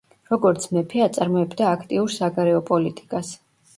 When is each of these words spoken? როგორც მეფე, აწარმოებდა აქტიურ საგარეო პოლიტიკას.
როგორც 0.29 0.63
მეფე, 0.77 1.03
აწარმოებდა 1.09 1.67
აქტიურ 1.73 2.11
საგარეო 2.17 2.67
პოლიტიკას. 2.71 3.31